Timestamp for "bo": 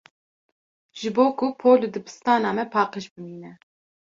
1.15-1.25